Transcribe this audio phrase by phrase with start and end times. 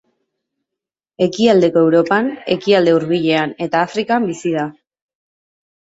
[1.25, 4.65] Ekialdeko Europan, Ekialde Hurbilean eta Afrikan bizi da.